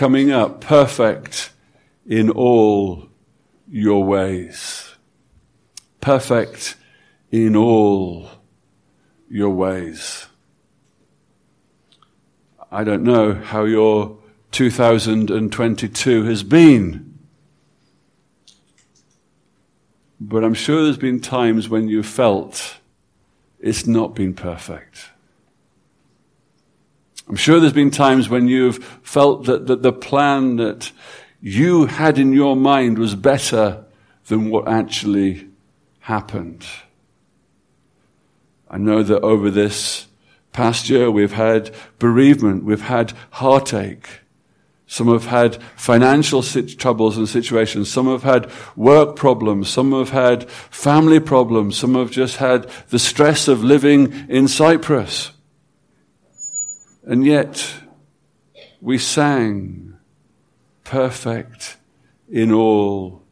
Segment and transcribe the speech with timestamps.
[0.00, 1.50] coming up, perfect
[2.06, 3.06] in all
[3.68, 4.94] your ways.
[6.00, 6.74] Perfect
[7.30, 8.30] in all
[9.28, 10.26] your ways.
[12.72, 14.16] I don't know how your
[14.52, 17.18] 2022 has been.
[20.18, 22.78] But I'm sure there's been times when you felt
[23.58, 25.09] it's not been perfect.
[27.30, 30.90] I'm sure there's been times when you've felt that, that the plan that
[31.40, 33.84] you had in your mind was better
[34.26, 35.46] than what actually
[36.00, 36.66] happened.
[38.68, 40.08] I know that over this
[40.52, 44.08] past year we've had bereavement, we've had heartache.
[44.88, 47.88] Some have had financial troubles and situations.
[47.88, 49.68] Some have had work problems.
[49.68, 51.76] Some have had family problems.
[51.76, 55.30] Some have just had the stress of living in Cyprus.
[57.10, 57.74] And yet,
[58.80, 59.96] we sang,
[60.84, 61.76] perfect
[62.30, 63.24] in all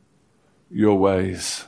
[0.68, 1.64] your ways.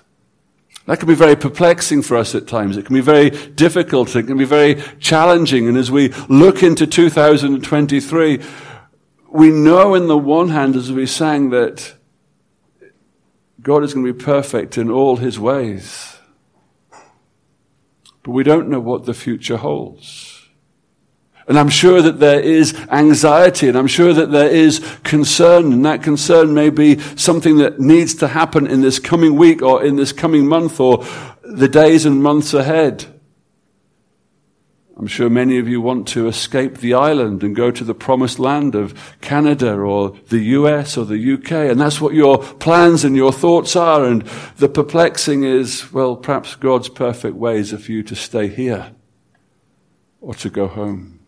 [0.86, 2.76] That can be very perplexing for us at times.
[2.76, 4.16] It can be very difficult.
[4.16, 5.68] It can be very challenging.
[5.68, 8.40] And as we look into 2023,
[9.30, 11.94] we know in the one hand, as we sang, that
[13.62, 16.16] God is going to be perfect in all his ways.
[18.24, 20.39] But we don't know what the future holds.
[21.50, 25.84] And I'm sure that there is anxiety and I'm sure that there is concern and
[25.84, 29.96] that concern may be something that needs to happen in this coming week or in
[29.96, 31.04] this coming month or
[31.42, 33.04] the days and months ahead.
[34.96, 38.38] I'm sure many of you want to escape the island and go to the promised
[38.38, 41.50] land of Canada or the US or the UK.
[41.68, 44.04] And that's what your plans and your thoughts are.
[44.04, 44.22] And
[44.58, 48.92] the perplexing is, well, perhaps God's perfect ways are for you to stay here
[50.20, 51.19] or to go home.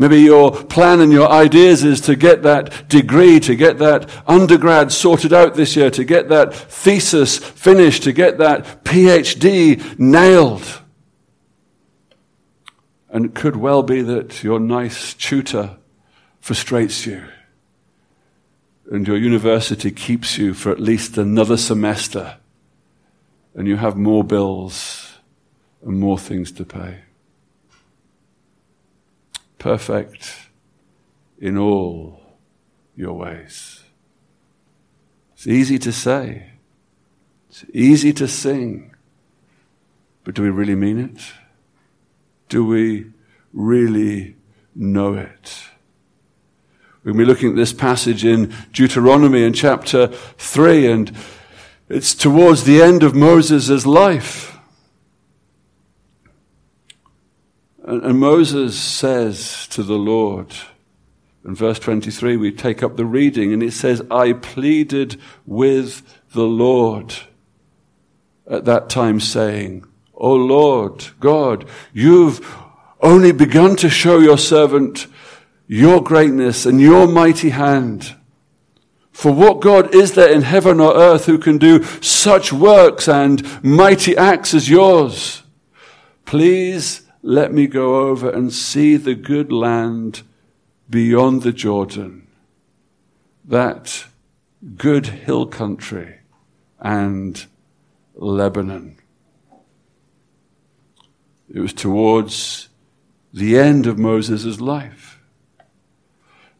[0.00, 4.92] Maybe your plan and your ideas is to get that degree, to get that undergrad
[4.92, 10.80] sorted out this year, to get that thesis finished, to get that PhD nailed.
[13.10, 15.76] And it could well be that your nice tutor
[16.40, 17.22] frustrates you
[18.90, 22.38] and your university keeps you for at least another semester
[23.54, 25.18] and you have more bills
[25.82, 27.00] and more things to pay
[29.60, 30.48] perfect
[31.38, 32.20] in all
[32.96, 33.84] your ways.
[35.34, 36.54] It's easy to say.
[37.48, 38.94] It's easy to sing.
[40.24, 41.32] But do we really mean it?
[42.48, 43.12] Do we
[43.52, 44.36] really
[44.74, 45.64] know it?
[47.02, 51.16] We're going to be looking at this passage in Deuteronomy in chapter 3, and
[51.88, 54.49] it's towards the end of Moses' life.
[57.84, 60.54] And, Moses says to the Lord,
[61.44, 66.02] in verse 23, we take up the reading, and it says, I pleaded with
[66.32, 67.14] the Lord
[68.48, 72.46] at that time, saying, O Lord God, you've
[73.00, 75.06] only begun to show your servant
[75.66, 78.14] your greatness and your mighty hand.
[79.12, 83.64] For what God is there in heaven or earth who can do such works and
[83.64, 85.42] mighty acts as yours?
[86.26, 90.22] Please let me go over and see the good land
[90.88, 92.26] beyond the Jordan,
[93.44, 94.06] that
[94.76, 96.18] good hill country
[96.78, 97.46] and
[98.14, 98.96] Lebanon.
[101.52, 102.68] It was towards
[103.32, 105.20] the end of Moses' life.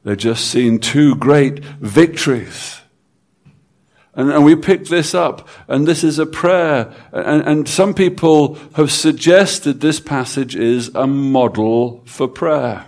[0.02, 2.79] They'd just seen two great victories
[4.14, 6.92] and, and we pick this up, and this is a prayer.
[7.12, 12.86] And, and some people have suggested this passage is a model for prayer.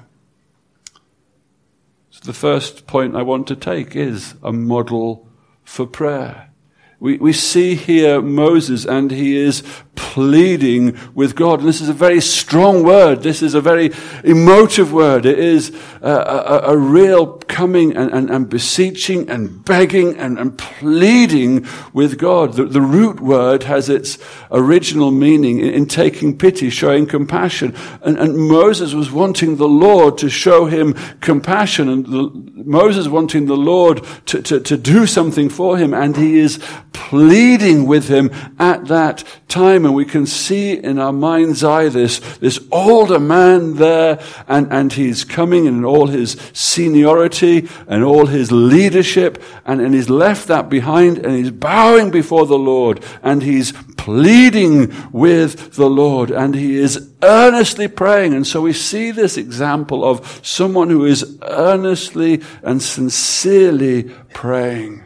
[2.10, 5.28] So the first point I want to take is a model
[5.62, 6.50] for prayer.
[6.98, 9.62] We, we see here Moses and he is
[9.94, 11.60] pleading with God.
[11.60, 13.22] And this is a very strong word.
[13.22, 13.92] This is a very
[14.25, 15.26] emotive word.
[15.26, 20.56] It is a, a, a real coming and, and, and, beseeching and begging and, and
[20.56, 22.55] pleading with God.
[22.55, 24.19] The, the, root word has its
[24.50, 27.75] original meaning in, in taking pity, showing compassion.
[28.02, 32.31] And, and, Moses was wanting the Lord to show him compassion and the,
[32.64, 35.94] Moses wanting the Lord to, to, to do something for him.
[35.94, 36.58] And he is
[36.93, 39.81] pleading with him at that time.
[39.84, 44.93] And we can see in our mind's eye this, this older man there and, and
[44.93, 50.69] he's coming in all his seniority and all his leadership, and, and he's left that
[50.69, 56.76] behind, and he's bowing before the Lord, and he's pleading with the Lord, and he
[56.76, 58.35] is earnestly praying.
[58.35, 65.05] And so we see this example of someone who is earnestly and sincerely praying.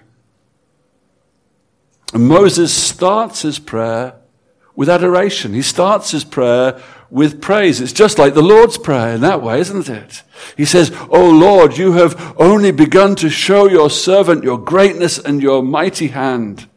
[2.15, 4.15] And Moses starts his prayer
[4.77, 5.55] with adoration.
[5.55, 6.81] He starts his prayer
[7.11, 7.81] with praise.
[7.81, 10.23] It's just like the Lord's Prayer in that way, isn't it?
[10.57, 15.43] He says, Oh Lord, you have only begun to show your servant your greatness and
[15.43, 16.69] your mighty hand.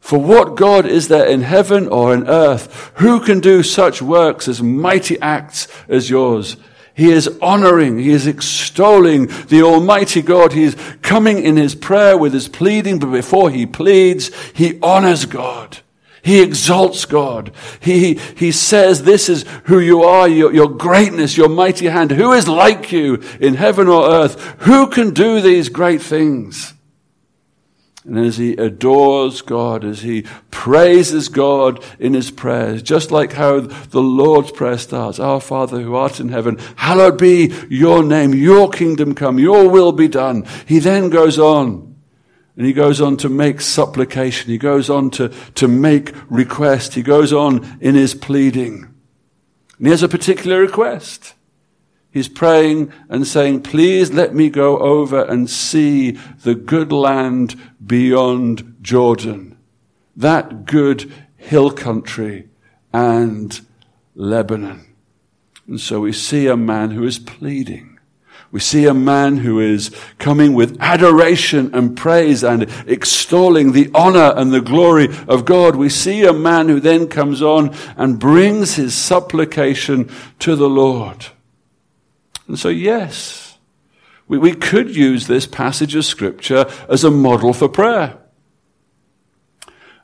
[0.00, 2.92] For what God is there in heaven or in earth?
[2.96, 6.56] Who can do such works as mighty acts as yours?
[6.94, 10.52] He is honoring, he is extolling the Almighty God.
[10.52, 15.26] He is coming in his prayer with his pleading, but before he pleads, he honors
[15.26, 15.78] God.
[16.26, 17.52] He exalts God.
[17.78, 22.10] He, he says, this is who you are, your, your greatness, your mighty hand.
[22.10, 24.40] Who is like you in heaven or earth?
[24.62, 26.74] Who can do these great things?
[28.04, 33.60] And as he adores God, as he praises God in his prayers, just like how
[33.60, 38.68] the Lord's Prayer starts, Our Father who art in heaven, hallowed be your name, your
[38.68, 40.44] kingdom come, your will be done.
[40.66, 41.95] He then goes on
[42.56, 44.50] and he goes on to make supplication.
[44.50, 46.94] He goes on to, to make request.
[46.94, 48.94] He goes on in his pleading.
[49.76, 51.34] And he has a particular request.
[52.10, 56.12] He's praying and saying, please let me go over and see
[56.44, 59.58] the good land beyond Jordan.
[60.16, 62.48] That good hill country
[62.90, 63.60] and
[64.14, 64.94] Lebanon.
[65.68, 67.95] And so we see a man who is pleading.
[68.52, 74.32] We see a man who is coming with adoration and praise and extolling the honor
[74.36, 75.76] and the glory of God.
[75.76, 81.26] We see a man who then comes on and brings his supplication to the Lord.
[82.46, 83.58] And so, yes,
[84.28, 88.18] we, we could use this passage of scripture as a model for prayer.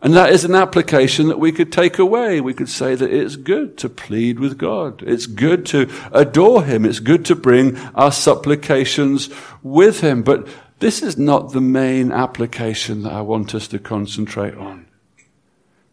[0.03, 2.41] And that is an application that we could take away.
[2.41, 5.01] We could say that it's good to plead with God.
[5.07, 6.85] It's good to adore Him.
[6.85, 9.31] It's good to bring our supplications
[9.63, 10.25] with Him.
[10.25, 10.49] But
[10.81, 14.87] this is not the main application that I want us to concentrate on.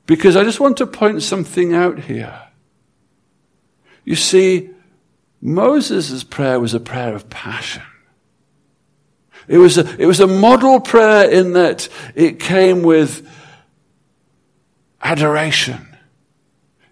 [0.07, 2.41] Because I just want to point something out here.
[4.05, 4.71] You see,
[5.39, 7.83] Moses' prayer was a prayer of passion.
[9.47, 13.27] It was a, it was a model prayer in that it came with
[15.01, 15.97] adoration.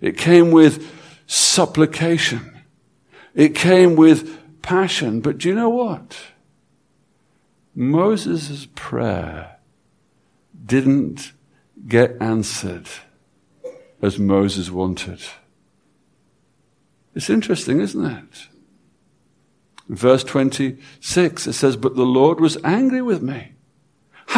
[0.02, 0.92] It came with
[1.28, 2.64] supplication.
[3.34, 5.22] It came with passion.
[5.22, 6.18] But do you know what?
[7.76, 9.58] Moses' prayer
[10.66, 11.32] didn't
[11.88, 12.88] get answered
[14.02, 15.22] as Moses wanted.
[17.16, 18.48] It's interesting, isn't it?
[19.90, 23.54] Verse 26, it says, But the Lord was angry with me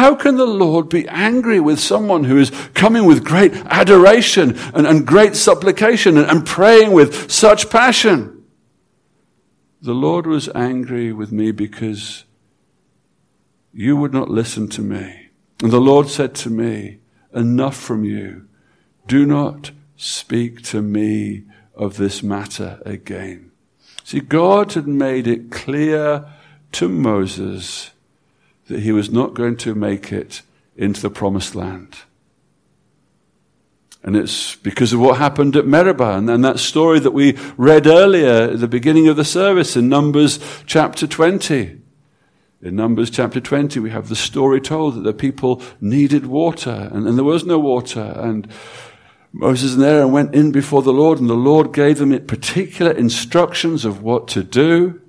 [0.00, 4.86] how can the Lord be angry with someone who is coming with great adoration and,
[4.86, 8.42] and great supplication and, and praying with such passion?
[9.82, 12.24] The Lord was angry with me because
[13.74, 15.28] you would not listen to me.
[15.62, 17.00] And the Lord said to me,
[17.34, 18.48] Enough from you.
[19.06, 21.44] Do not speak to me
[21.74, 23.52] of this matter again.
[24.02, 26.24] See, God had made it clear
[26.72, 27.90] to Moses
[28.70, 30.42] that he was not going to make it
[30.76, 31.98] into the promised land.
[34.02, 37.86] And it's because of what happened at Meribah and, and that story that we read
[37.86, 41.78] earlier at the beginning of the service in Numbers chapter 20.
[42.62, 47.06] In Numbers chapter 20, we have the story told that the people needed water and,
[47.06, 48.14] and there was no water.
[48.16, 48.50] And
[49.32, 53.84] Moses and Aaron went in before the Lord and the Lord gave them particular instructions
[53.84, 55.00] of what to do.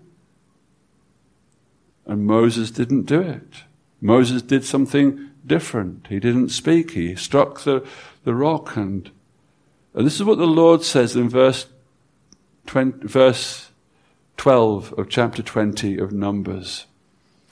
[2.05, 3.63] And Moses didn't do it.
[4.01, 6.07] Moses did something different.
[6.07, 6.91] He didn't speak.
[6.91, 7.85] He struck the,
[8.23, 8.75] the rock.
[8.75, 9.11] And,
[9.93, 11.67] and this is what the Lord says in verse,
[12.65, 13.71] 20, verse
[14.37, 16.85] 12 of chapter 20 of Numbers.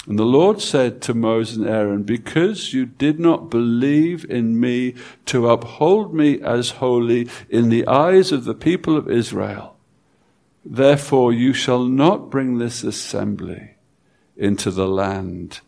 [0.08, 4.96] And the Lord said to Moses and Aaron, Because you did not believe in me
[5.28, 9.76] to uphold me as holy in the eyes of the people of Israel,
[10.66, 13.76] therefore you shall not bring this assembly
[14.40, 15.60] into the land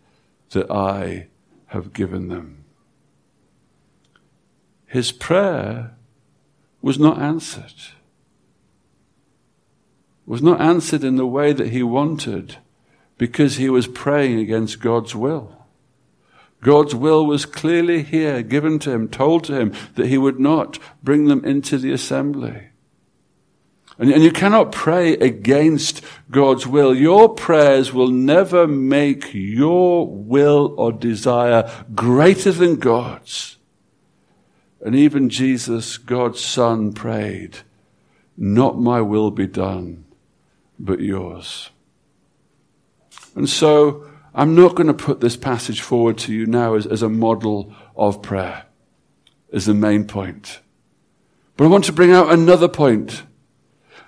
[0.52, 1.28] that I
[1.68, 2.64] have given them.
[4.88, 5.92] His prayer
[6.82, 7.74] was not answered.
[10.26, 12.58] Was not answered in the way that he wanted
[13.18, 15.66] because he was praying against God's will.
[16.62, 20.80] God's will was clearly here, given to him, told to him that he would not
[21.04, 22.71] bring them into the assembly.
[23.98, 26.96] And, and you cannot pray against God's will.
[26.96, 33.58] Your prayers will never make your will or desire greater than God's.
[34.84, 37.60] And even Jesus, God's Son, prayed,
[38.36, 40.06] Not my will be done,
[40.80, 41.70] but yours.
[43.36, 47.02] And so, I'm not going to put this passage forward to you now as, as
[47.02, 48.66] a model of prayer,
[49.54, 50.60] as the main point.
[51.58, 53.24] But I want to bring out another point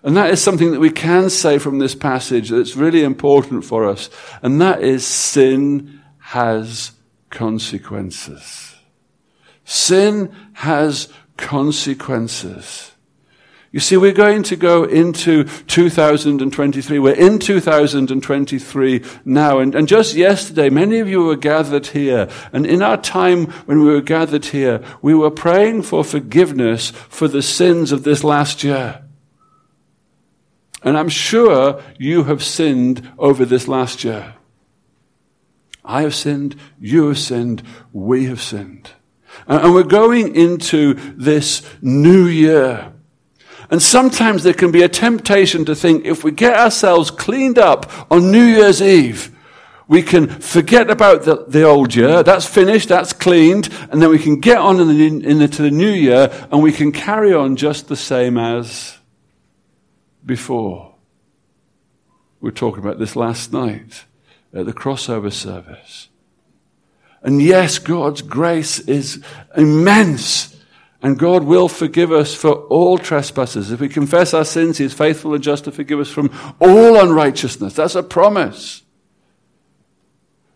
[0.03, 3.88] and that is something that we can say from this passage that's really important for
[3.88, 4.10] us.
[4.41, 6.91] And that is sin has
[7.29, 8.75] consequences.
[9.63, 11.07] Sin has
[11.38, 12.91] consequences.
[13.72, 17.00] You see, we're going to go into 2023.
[17.00, 19.60] We're in 2023 now.
[19.60, 22.27] And, and just yesterday, many of you were gathered here.
[22.51, 27.27] And in our time when we were gathered here, we were praying for forgiveness for
[27.27, 29.02] the sins of this last year.
[30.84, 34.36] And I'm sure you have sinned over this last year.
[35.86, 38.92] I have sinned, you have sinned, we have sinned.
[39.48, 42.94] And we're going into this new year.
[43.70, 47.92] And sometimes there can be a temptation to think if we get ourselves cleaned up
[48.12, 49.36] on New Year's Eve,
[49.88, 52.24] we can forget about the, the old year.
[52.24, 55.90] That's finished, that's cleaned, and then we can get on in the, into the new
[55.90, 58.98] year and we can carry on just the same as
[60.25, 60.96] before.
[62.42, 64.03] We were talking about this last night
[64.53, 66.10] at the crossover service.
[67.22, 69.24] And yes, God's grace is
[69.56, 70.50] immense.
[71.01, 73.72] And God will forgive us for all trespasses.
[73.72, 76.98] If we confess our sins, He is faithful and just to forgive us from all
[76.98, 77.74] unrighteousness.
[77.74, 78.84] That's a promise.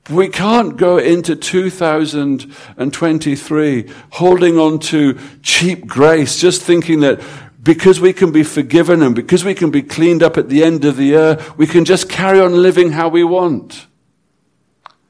[0.09, 7.19] We can't go into 2023 holding on to cheap grace, just thinking that
[7.67, 10.85] because we can be forgiven and because we can be cleaned up at the end
[10.85, 13.87] of the year, we can just carry on living how we want.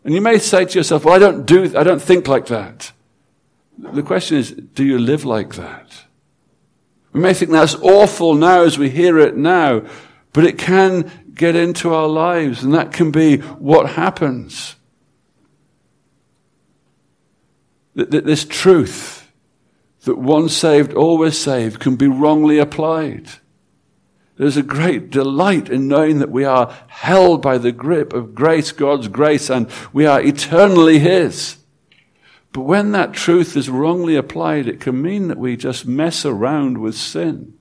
[0.03, 2.91] And you may say to yourself, well, I don't do, I don't think like that.
[3.77, 6.05] The question is, do you live like that?
[7.13, 9.83] We may think that's awful now as we hear it now,
[10.33, 14.77] but it can get into our lives and that can be what happens.
[17.93, 19.16] That this truth
[20.07, 23.29] that once saved, always saved can be wrongly applied.
[24.37, 28.71] There's a great delight in knowing that we are held by the grip of grace,
[28.71, 31.57] God's grace, and we are eternally His.
[32.53, 36.77] But when that truth is wrongly applied, it can mean that we just mess around
[36.77, 37.56] with sin.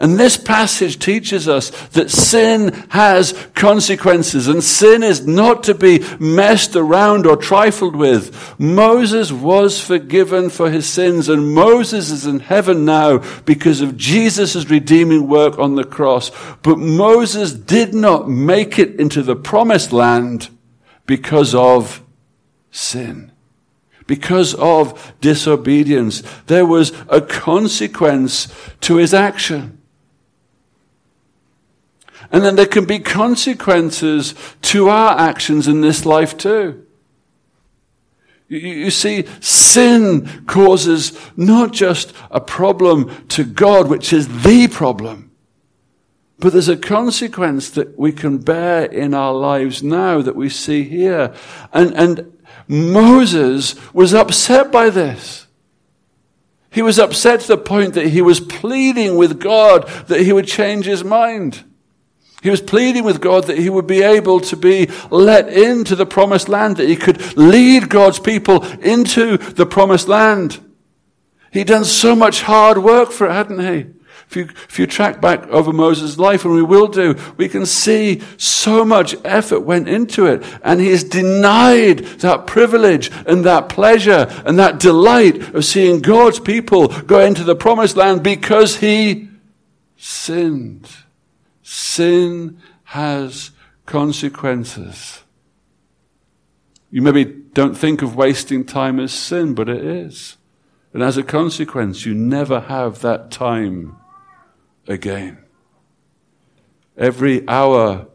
[0.00, 6.04] And this passage teaches us that sin has consequences and sin is not to be
[6.18, 8.58] messed around or trifled with.
[8.58, 14.68] Moses was forgiven for his sins and Moses is in heaven now because of Jesus'
[14.70, 16.30] redeeming work on the cross.
[16.62, 20.48] But Moses did not make it into the promised land
[21.06, 22.02] because of
[22.70, 23.33] sin
[24.06, 26.22] because of disobedience.
[26.46, 28.48] There was a consequence
[28.82, 29.78] to his action.
[32.30, 36.84] And then there can be consequences to our actions in this life too.
[38.48, 45.30] You, see, sin causes not just a problem to God, which is the problem,
[46.38, 50.84] but there's a consequence that we can bear in our lives now that we see
[50.84, 51.34] here.
[51.72, 52.32] And, and
[52.66, 55.46] Moses was upset by this.
[56.70, 60.46] He was upset to the point that he was pleading with God that he would
[60.46, 61.62] change his mind.
[62.42, 66.04] He was pleading with God that he would be able to be let into the
[66.04, 70.60] promised land, that he could lead God's people into the promised land.
[71.52, 73.86] He'd done so much hard work for it, hadn't he?
[74.28, 77.66] If you, if you track back over Moses' life, and we will do, we can
[77.66, 80.42] see so much effort went into it.
[80.62, 86.40] And he is denied that privilege and that pleasure and that delight of seeing God's
[86.40, 89.28] people go into the promised land because he
[89.96, 90.88] sinned.
[91.62, 93.50] Sin has
[93.86, 95.22] consequences.
[96.90, 100.36] You maybe don't think of wasting time as sin, but it is.
[100.92, 103.96] And as a consequence, you never have that time
[104.86, 105.38] again.
[106.96, 108.06] Every hour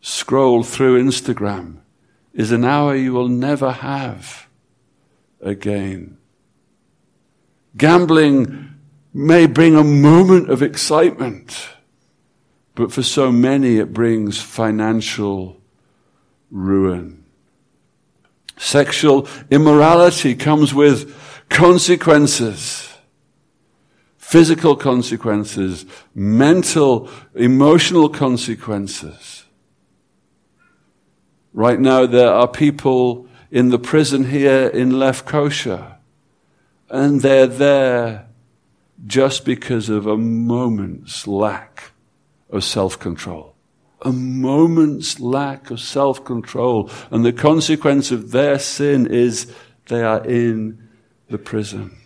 [0.00, 1.78] scroll through Instagram
[2.32, 4.48] is an hour you will never have
[5.40, 6.18] again.
[7.76, 8.74] Gambling
[9.12, 11.68] may bring a moment of excitement,
[12.74, 15.60] but for so many it brings financial
[16.50, 17.24] ruin.
[18.56, 21.14] Sexual immorality comes with
[21.48, 22.93] consequences.
[24.24, 29.44] Physical consequences, mental, emotional consequences.
[31.52, 35.98] Right now, there are people in the prison here in Lefkosha,
[36.88, 38.26] and they're there
[39.06, 41.92] just because of a moment's lack
[42.50, 43.54] of self control.
[44.00, 46.90] A moment's lack of self control.
[47.10, 49.52] And the consequence of their sin is
[49.86, 50.88] they are in
[51.28, 51.98] the prison.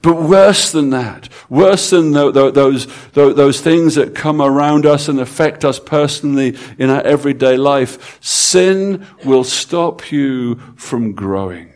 [0.00, 5.64] But worse than that, worse than those, those things that come around us and affect
[5.64, 11.72] us personally in our everyday life, sin will stop you from growing.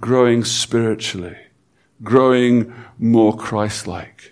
[0.00, 1.36] Growing spiritually,
[2.02, 4.31] growing more Christ like.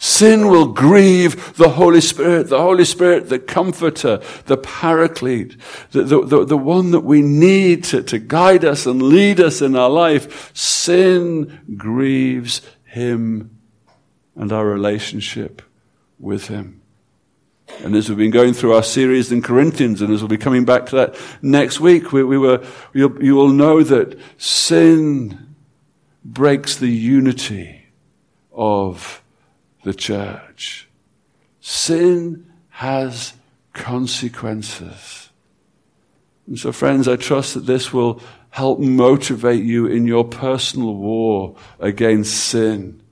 [0.00, 5.56] Sin will grieve the Holy Spirit, the Holy Spirit, the comforter, the paraclete,
[5.90, 9.60] the, the, the, the, one that we need to, to guide us and lead us
[9.60, 10.54] in our life.
[10.56, 13.58] Sin grieves Him
[14.36, 15.62] and our relationship
[16.20, 16.80] with Him.
[17.80, 20.64] And as we've been going through our series in Corinthians, and as we'll be coming
[20.64, 22.64] back to that next week, we, we were,
[22.94, 25.56] you will know that sin
[26.24, 27.86] breaks the unity
[28.52, 29.22] of
[29.82, 30.88] the church.
[31.60, 33.34] Sin has
[33.72, 35.30] consequences.
[36.46, 38.20] And so, friends, I trust that this will
[38.50, 43.02] help motivate you in your personal war against sin.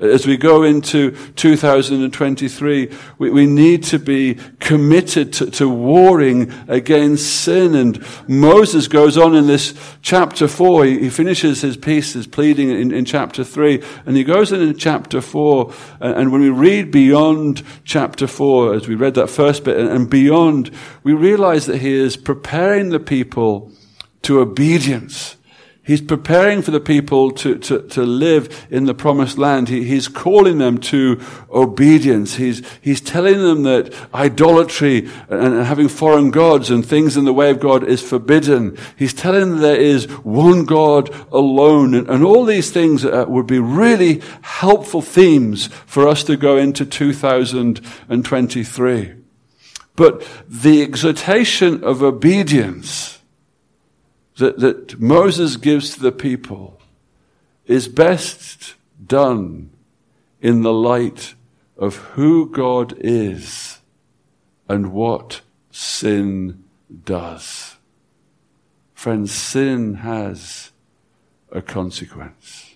[0.00, 7.42] As we go into 2023, we, we need to be committed to, to, warring against
[7.42, 7.74] sin.
[7.74, 10.86] And Moses goes on in this chapter 4.
[10.86, 13.82] He, he finishes his piece, his pleading in, in, chapter 3.
[14.06, 15.70] And he goes in in chapter 4.
[16.00, 19.90] And, and, when we read beyond chapter 4, as we read that first bit, and,
[19.90, 20.70] and beyond,
[21.02, 23.70] we realize that he is preparing the people
[24.22, 25.36] to obedience
[25.90, 29.68] He's preparing for the people to, to, to live in the promised land.
[29.68, 31.20] He, he's calling them to
[31.50, 32.36] obedience.
[32.36, 37.32] He's, he's telling them that idolatry and, and having foreign gods and things in the
[37.32, 38.78] way of God is forbidden.
[38.96, 41.94] He's telling them there is one God alone.
[41.94, 46.56] And, and all these things uh, would be really helpful themes for us to go
[46.56, 49.14] into 2023.
[49.96, 53.19] But the exhortation of obedience
[54.40, 56.80] that, that Moses gives to the people
[57.66, 58.74] is best
[59.06, 59.70] done
[60.40, 61.34] in the light
[61.76, 63.78] of who God is
[64.68, 66.64] and what sin
[67.04, 67.76] does.
[68.94, 70.72] Friends, sin has
[71.52, 72.74] a consequence.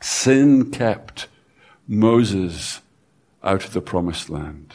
[0.00, 1.28] Sin kept
[1.88, 2.80] Moses
[3.42, 4.74] out of the promised land.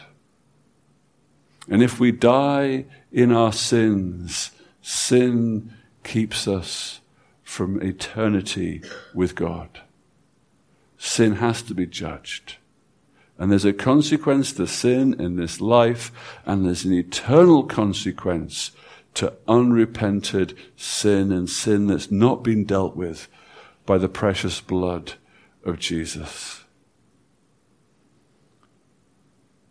[1.69, 7.01] And if we die in our sins, Sin keeps us
[7.43, 8.81] from eternity
[9.13, 9.81] with God.
[10.97, 12.57] Sin has to be judged.
[13.37, 16.11] And there's a consequence to sin in this life,
[16.45, 18.71] and there's an eternal consequence
[19.15, 23.27] to unrepented sin and sin that's not been dealt with
[23.85, 25.13] by the precious blood
[25.65, 26.63] of Jesus.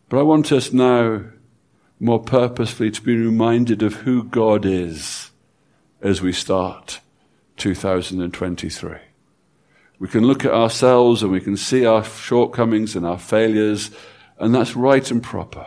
[0.09, 1.25] But I want us now
[2.01, 5.31] more purposefully to be reminded of who God is
[6.01, 7.01] as we start
[7.59, 8.97] 2023.
[9.99, 13.91] We can look at ourselves and we can see our shortcomings and our failures,
[14.39, 15.67] and that's right and proper.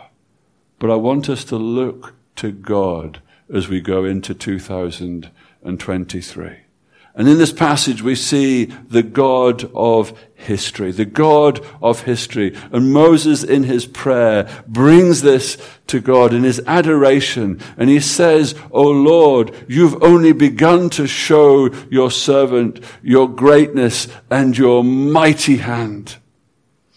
[0.80, 3.22] But I want us to look to God
[3.54, 6.63] as we go into 2023.
[7.16, 12.56] And in this passage, we see the God of history, the God of history.
[12.72, 17.62] And Moses, in his prayer, brings this to God in his adoration.
[17.78, 24.58] And he says, O Lord, you've only begun to show your servant your greatness and
[24.58, 26.18] your mighty hand.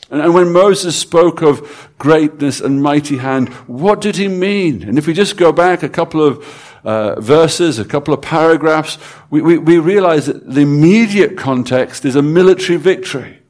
[0.09, 4.83] And when Moses spoke of greatness and mighty hand, what did he mean?
[4.83, 8.97] And if we just go back a couple of uh, verses, a couple of paragraphs,
[9.29, 13.41] we, we, we realize that the immediate context is a military victory.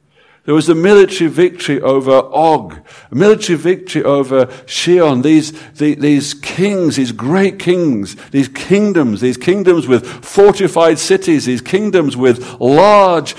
[0.45, 2.79] There was a military victory over Og,
[3.11, 9.37] a military victory over Sihon, these, the, these kings, these great kings, these kingdoms, these
[9.37, 13.35] kingdoms with fortified cities, these kingdoms with large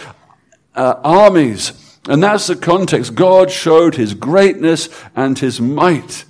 [0.76, 1.98] uh, armies.
[2.08, 3.16] And that's the context.
[3.16, 6.24] God showed his greatness and his might.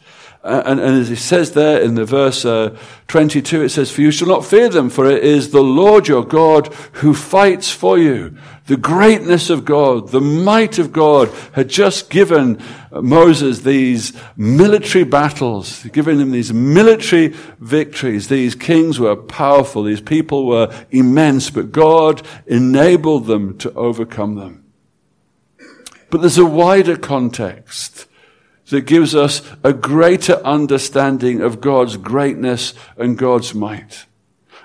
[0.48, 2.74] And, and, as he says there in the verse uh,
[3.08, 6.24] 22, it says, For you shall not fear them, for it is the Lord your
[6.24, 8.34] God who fights for you.
[8.66, 15.84] The greatness of God, the might of God had just given Moses these military battles,
[15.84, 18.28] given him these military victories.
[18.28, 24.64] These kings were powerful, these people were immense, but God enabled them to overcome them.
[26.08, 28.07] But there's a wider context
[28.70, 34.06] that gives us a greater understanding of God's greatness and God's might.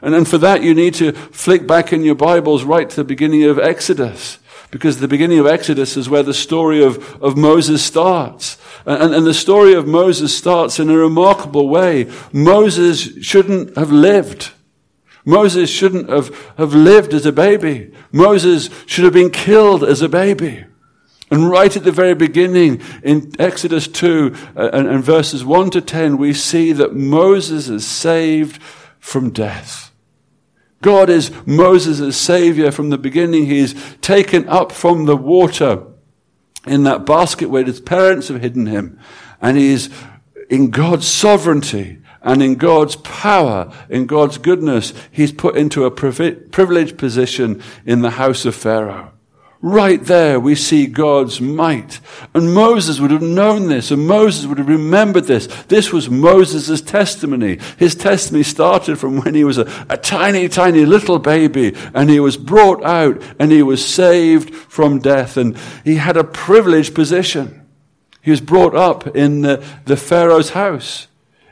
[0.01, 3.03] And then for that, you need to flick back in your Bibles right to the
[3.05, 4.37] beginning of Exodus.
[4.69, 8.57] Because the beginning of Exodus is where the story of, of Moses starts.
[8.85, 12.11] And, and the story of Moses starts in a remarkable way.
[12.33, 14.51] Moses shouldn't have lived.
[15.25, 17.93] Moses shouldn't have, have lived as a baby.
[18.11, 20.65] Moses should have been killed as a baby.
[21.33, 25.81] And right at the very beginning, in Exodus 2 uh, and, and verses 1 to
[25.81, 28.61] 10, we see that Moses is saved
[28.99, 29.91] from death.
[30.83, 33.47] God is Moses' savior from the beginning.
[33.47, 35.87] He's taken up from the water
[36.67, 38.99] in that basket where his parents have hidden him.
[39.41, 39.89] And he's
[40.51, 46.99] in God's sovereignty and in God's power, in God's goodness, he's put into a privileged
[46.99, 49.12] position in the house of Pharaoh.
[49.65, 52.01] Right there we see God's might.
[52.33, 55.47] And Moses would have known this, and Moses would have remembered this.
[55.69, 57.59] This was Moses' testimony.
[57.77, 62.19] His testimony started from when he was a, a, tiny, tiny little baby, and he
[62.19, 67.65] was brought out, and he was saved from death, and he had a privileged position.
[68.21, 71.07] He was brought up in the, the Pharaoh's house.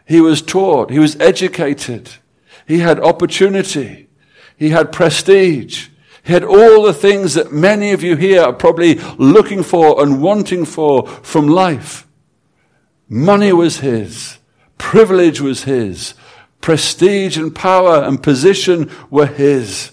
[0.06, 0.92] He was taught.
[0.92, 2.10] He was educated.
[2.68, 4.10] He had opportunity.
[4.58, 5.88] He had prestige.
[6.24, 10.22] He had all the things that many of you here are probably looking for and
[10.22, 12.08] wanting for from life.
[13.10, 14.38] Money was his.
[14.78, 16.14] Privilege was his.
[16.62, 19.92] Prestige and power and position were his.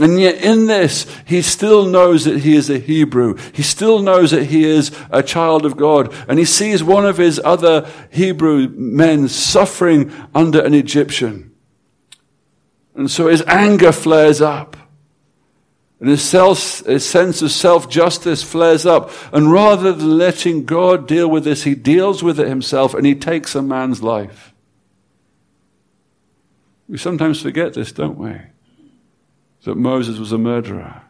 [0.00, 3.36] And yet in this, he still knows that he is a Hebrew.
[3.52, 6.14] He still knows that he is a child of God.
[6.26, 11.54] And he sees one of his other Hebrew men suffering under an Egyptian.
[12.94, 14.76] And so his anger flares up.
[16.00, 19.10] And his, self, his sense of self-justice flares up.
[19.34, 23.14] And rather than letting God deal with this, he deals with it himself and he
[23.14, 24.54] takes a man's life.
[26.88, 28.34] We sometimes forget this, don't we?
[29.64, 31.02] That Moses was a murderer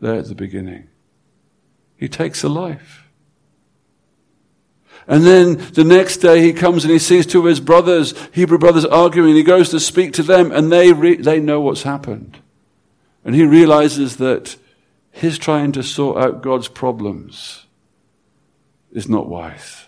[0.00, 0.88] there at the beginning.
[1.96, 3.08] He takes a life.
[5.08, 8.58] And then the next day he comes and he sees two of his brothers, Hebrew
[8.58, 9.34] brothers, arguing.
[9.34, 12.38] He goes to speak to them and they, re- they know what's happened.
[13.24, 14.56] And he realizes that
[15.10, 17.66] his trying to sort out God's problems
[18.92, 19.86] is not wise.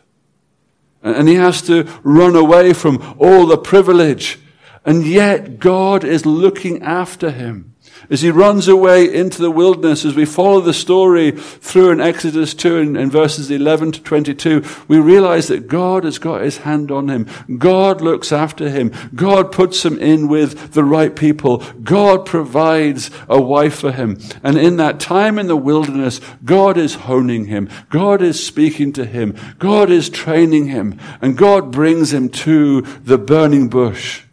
[1.02, 4.38] And he has to run away from all the privilege.
[4.84, 7.71] And yet God is looking after him.
[8.12, 12.52] As he runs away into the wilderness, as we follow the story through in Exodus
[12.52, 17.08] 2 and, verses 11 to 22, we realize that God has got his hand on
[17.08, 17.26] him.
[17.56, 18.92] God looks after him.
[19.14, 21.64] God puts him in with the right people.
[21.82, 24.20] God provides a wife for him.
[24.42, 27.70] And in that time in the wilderness, God is honing him.
[27.88, 29.34] God is speaking to him.
[29.58, 31.00] God is training him.
[31.22, 34.24] And God brings him to the burning bush.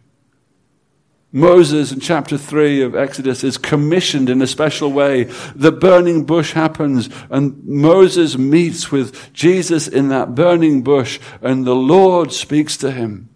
[1.32, 5.24] Moses in chapter 3 of Exodus is commissioned in a special way.
[5.54, 11.74] The burning bush happens and Moses meets with Jesus in that burning bush and the
[11.74, 13.28] Lord speaks to him.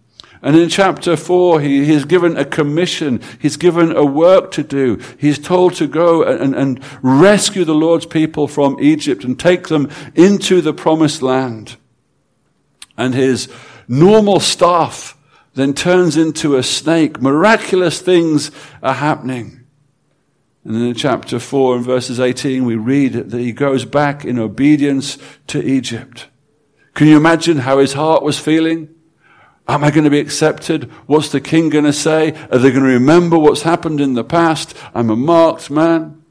[0.42, 3.22] And in chapter 4, he, he's given a commission.
[3.40, 5.00] He's given a work to do.
[5.18, 9.90] He's told to go and, and rescue the Lord's people from Egypt and take them
[10.14, 11.76] into the promised land.
[12.98, 13.48] And his
[13.88, 15.16] normal staff
[15.54, 17.20] then turns into a snake.
[17.20, 18.50] Miraculous things
[18.82, 19.64] are happening.
[20.64, 25.18] And in chapter 4 and verses 18, we read that he goes back in obedience
[25.48, 26.28] to Egypt.
[26.94, 28.88] Can you imagine how his heart was feeling?
[29.68, 30.90] Am I going to be accepted?
[31.06, 32.32] What's the king going to say?
[32.50, 34.74] Are they going to remember what's happened in the past?
[34.94, 36.23] I'm a marked man.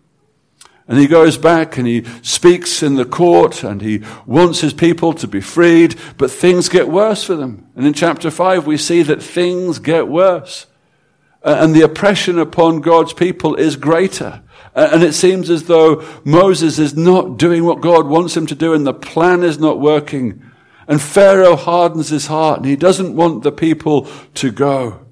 [0.87, 5.13] And he goes back and he speaks in the court and he wants his people
[5.13, 7.67] to be freed, but things get worse for them.
[7.75, 10.65] And in chapter 5, we see that things get worse.
[11.41, 14.41] And the oppression upon God's people is greater.
[14.75, 18.73] And it seems as though Moses is not doing what God wants him to do
[18.73, 20.41] and the plan is not working.
[20.87, 25.02] And Pharaoh hardens his heart and he doesn't want the people to go.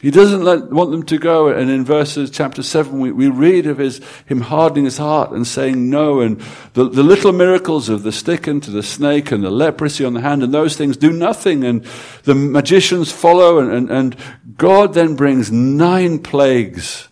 [0.00, 1.48] He doesn't let, want them to go.
[1.48, 5.46] And in verses chapter 7, we, we read of his, him hardening his heart and
[5.46, 6.20] saying no.
[6.20, 6.40] And
[6.72, 10.22] the, the little miracles of the stick into the snake and the leprosy on the
[10.22, 11.64] hand and those things do nothing.
[11.64, 11.84] And
[12.22, 13.58] the magicians follow.
[13.58, 14.16] And, and, and
[14.56, 17.08] God then brings nine plagues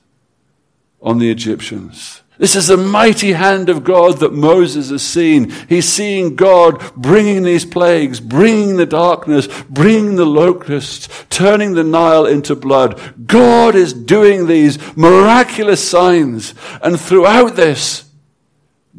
[1.02, 2.22] on the Egyptians.
[2.38, 5.50] This is the mighty hand of God that Moses has seen.
[5.68, 12.26] He's seeing God bringing these plagues, bringing the darkness, bringing the locusts, turning the Nile
[12.26, 13.26] into blood.
[13.26, 16.54] God is doing these miraculous signs.
[16.80, 18.08] And throughout this,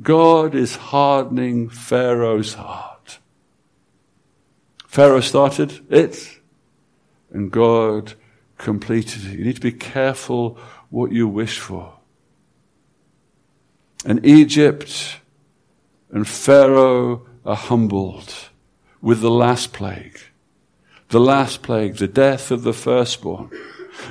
[0.02, 3.20] God is hardening Pharaoh's heart.
[4.86, 6.40] Pharaoh started it,
[7.32, 8.14] and God
[8.58, 9.40] completed it.
[9.40, 10.58] You need to be careful
[10.90, 11.99] what you wish for.
[14.06, 15.18] And Egypt
[16.12, 18.34] and Pharaoh are humbled
[19.02, 20.20] with the last plague.
[21.10, 23.50] The last plague, the death of the firstborn.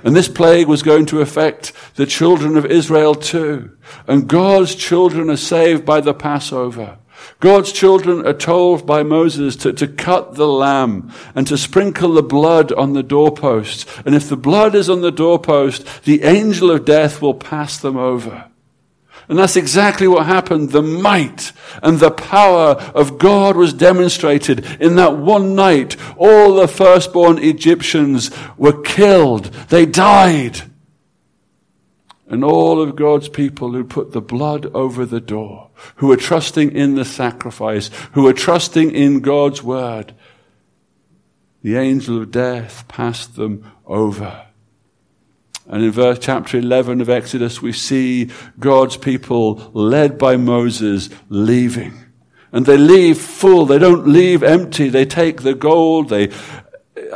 [0.05, 3.77] And this plague was going to affect the children of Israel too.
[4.07, 6.99] And God's children are saved by the Passover.
[7.41, 12.23] God's children are told by Moses to, to cut the lamb and to sprinkle the
[12.23, 13.87] blood on the doorposts.
[14.05, 17.97] And if the blood is on the doorpost, the angel of death will pass them
[17.97, 18.51] over.
[19.29, 20.71] And that's exactly what happened.
[20.71, 25.97] The might and the power of God was demonstrated in that one night.
[26.17, 29.47] All the firstborn Egyptians were killed.
[29.69, 30.63] They died.
[32.27, 36.73] And all of God's people who put the blood over the door, who were trusting
[36.73, 40.15] in the sacrifice, who were trusting in God's word,
[41.63, 44.48] the angel of death passed them over.
[45.69, 52.07] And in verse chapter 11 of Exodus, we see God's people led by Moses leaving.
[52.53, 53.67] And they leave full.
[53.67, 54.89] They don't leave empty.
[54.89, 56.09] They take the gold.
[56.09, 56.33] They,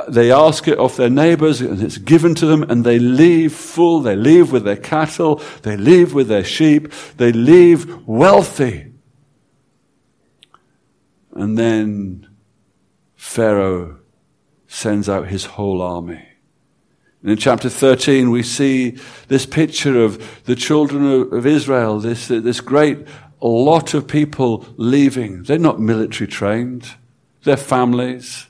[0.06, 4.00] they ask it of their neighbors and it's given to them and they leave full.
[4.00, 5.36] They leave with their cattle.
[5.62, 6.92] They leave with their sheep.
[7.16, 8.92] They leave wealthy.
[11.34, 12.28] And then
[13.16, 14.00] Pharaoh
[14.66, 16.31] sends out his whole army.
[17.24, 23.06] In chapter 13, we see this picture of the children of, Israel, this, this great
[23.40, 25.44] lot of people leaving.
[25.44, 26.94] They're not military trained.
[27.44, 28.48] They're families.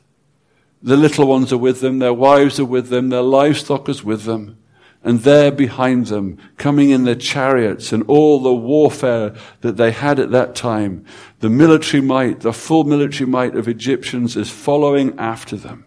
[0.83, 1.99] The little ones are with them.
[1.99, 3.11] Their wives are with them.
[3.11, 4.57] Their livestock is with them.
[5.05, 10.19] And they're behind them, coming in their chariots and all the warfare that they had
[10.19, 11.05] at that time.
[11.41, 15.85] The military might, the full military might of Egyptians is following after them.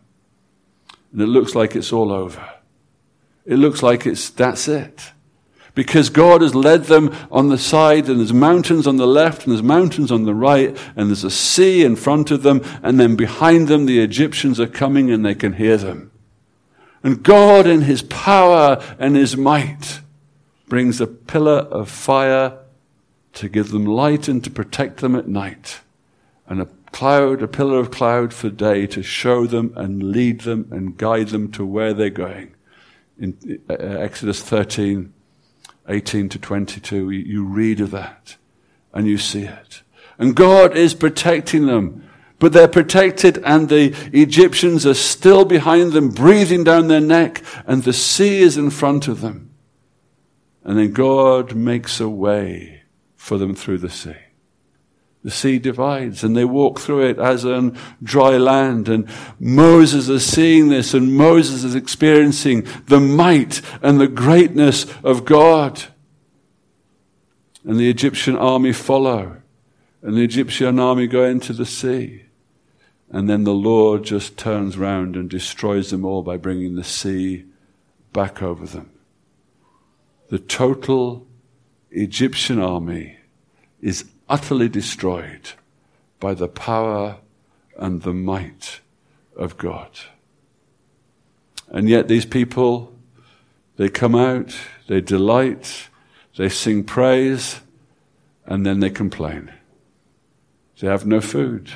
[1.14, 2.55] And it looks like it's all over
[3.46, 5.12] it looks like it's, that's it.
[5.76, 9.52] Because God has led them on the side, and there's mountains on the left, and
[9.52, 13.16] there's mountains on the right, and there's a sea in front of them, and then
[13.16, 16.12] behind them the Egyptians are coming and they can hear them.
[17.04, 20.00] And God, in His power and His might,
[20.68, 22.58] brings a pillar of fire
[23.34, 25.82] to give them light and to protect them at night,
[26.48, 30.70] and a cloud, a pillar of cloud for day to show them and lead them
[30.72, 32.56] and guide them to where they're going
[33.18, 35.14] in uh, Exodus 13,
[35.88, 37.10] 18 to 22.
[37.12, 38.38] You read of that
[38.94, 39.82] and you see it.
[40.18, 42.10] And God is protecting them.
[42.38, 47.84] But they're protected and the Egyptians are still behind them, breathing down their neck, and
[47.84, 49.52] the sea is in front of them.
[50.64, 52.82] And then God makes a way
[53.16, 54.25] for them through the sea
[55.26, 58.88] the sea divides and they walk through it as on dry land.
[58.88, 59.10] And
[59.40, 65.86] Moses is seeing this and Moses is experiencing the might and the greatness of God.
[67.64, 69.38] And the Egyptian army follow.
[70.04, 72.26] And the Egyptian army go into the sea.
[73.10, 77.46] And then the Lord just turns round and destroys them all by bringing the sea
[78.14, 78.92] back over them.
[80.30, 81.26] The total
[81.90, 83.18] Egyptian army
[83.82, 85.52] is utterly destroyed
[86.20, 87.18] by the power
[87.78, 88.82] and the might
[89.36, 89.92] of God.
[91.70, 92.94] And yet these people,
[93.78, 94.56] they come out,
[94.88, 95.90] they delight,
[96.38, 97.62] they sing praise,
[98.46, 99.52] and then they complain.
[100.80, 101.72] They have no food.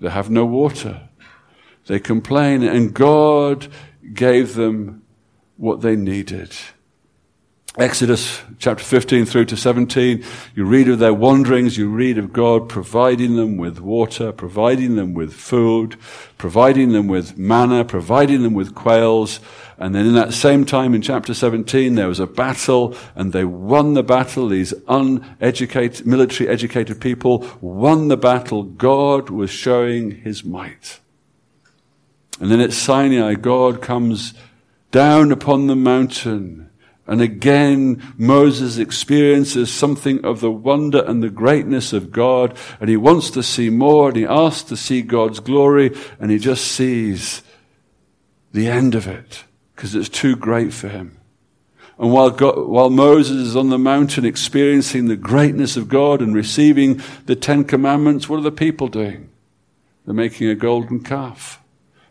[0.00, 1.08] They have no water.
[1.86, 3.68] They complain, and God
[4.14, 5.02] gave them
[5.56, 6.54] what they needed.
[7.76, 12.68] Exodus chapter 15 through to 17, you read of their wanderings, you read of God
[12.68, 15.96] providing them with water, providing them with food,
[16.38, 19.38] providing them with manna, providing them with quails.
[19.76, 23.44] And then in that same time in chapter 17, there was a battle and they
[23.44, 24.48] won the battle.
[24.48, 28.64] These uneducated, military educated people won the battle.
[28.64, 30.98] God was showing his might.
[32.40, 34.34] And then at Sinai, God comes
[34.90, 36.67] down upon the mountain.
[37.08, 42.98] And again, Moses experiences something of the wonder and the greatness of God, and he
[42.98, 47.42] wants to see more, and he asks to see God's glory, and he just sees
[48.52, 49.44] the end of it,
[49.74, 51.18] because it's too great for him.
[51.98, 56.34] And while, God, while Moses is on the mountain experiencing the greatness of God and
[56.34, 59.30] receiving the Ten Commandments, what are the people doing?
[60.04, 61.60] They're making a golden calf.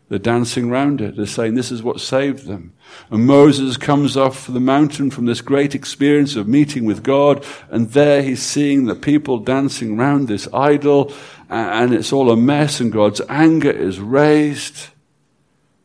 [0.09, 1.17] They're dancing around it.
[1.17, 2.73] They're saying this is what saved them.
[3.11, 7.89] And Moses comes off the mountain from this great experience of meeting with God, and
[7.91, 11.11] there he's seeing the people dancing around this idol,
[11.49, 14.87] and it's all a mess, and God's anger is raised,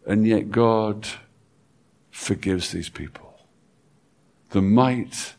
[0.07, 1.09] and yet God
[2.11, 3.35] forgives these people
[4.51, 5.35] the might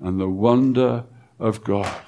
[0.00, 1.04] and the wonder
[1.38, 2.02] of God.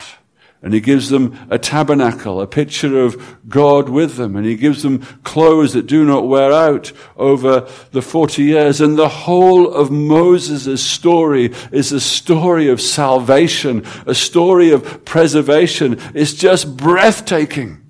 [0.61, 4.35] And he gives them a tabernacle, a picture of God with them.
[4.35, 8.81] And he gives them clothes that do not wear out over the 40 years.
[8.81, 16.01] And the whole of Moses' story is a story of salvation, a story of preservation.
[16.13, 17.89] It's just breathtaking.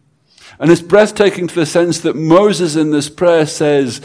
[0.59, 4.02] And it's breathtaking to the sense that Moses in this prayer says,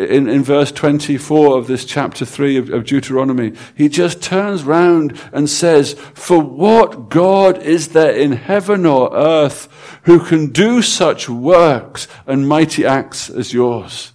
[0.00, 5.20] in, in verse 24 of this chapter 3 of, of Deuteronomy, he just turns round
[5.32, 9.68] and says, For what God is there in heaven or earth
[10.04, 14.12] who can do such works and mighty acts as yours?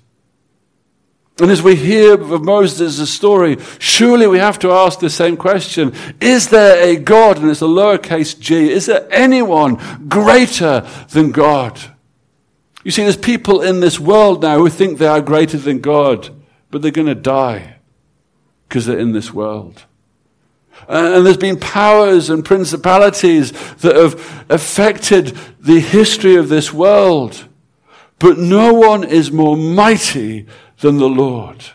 [1.39, 5.93] And as we hear of Moses' story, surely we have to ask the same question.
[6.21, 11.94] Is there a God, and it's a lowercase g, is there anyone greater than God?
[12.85, 16.29] You see, there's people in this world now who think they are greater than God,
[16.69, 17.77] but they're going to die
[18.69, 19.85] because they're in this world.
[20.87, 27.47] And there's been powers and principalities that have affected the history of this world.
[28.19, 30.45] But no one is more mighty
[30.81, 31.65] than the Lord.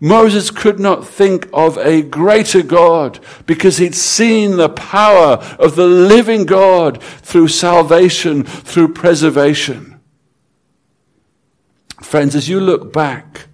[0.00, 5.86] Moses could not think of a greater God because he'd seen the power of the
[5.86, 9.91] living God through salvation, through preservation.
[12.02, 13.46] Friends, as you look back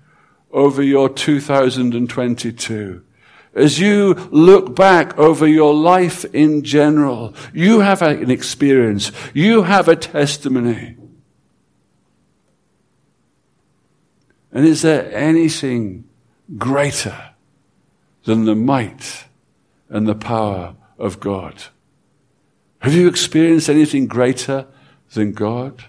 [0.50, 3.04] over your 2022,
[3.54, 9.88] as you look back over your life in general, you have an experience, you have
[9.88, 10.96] a testimony.
[14.52, 16.08] And is there anything
[16.56, 17.34] greater
[18.24, 19.26] than the might
[19.88, 21.64] and the power of God?
[22.80, 24.66] Have you experienced anything greater
[25.12, 25.84] than God?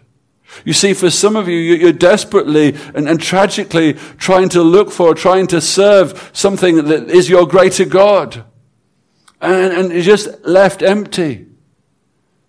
[0.65, 5.13] You see, for some of you, you're desperately and, and, tragically trying to look for,
[5.13, 8.43] trying to serve something that is your greater God.
[9.41, 11.49] And, and you're just left empty.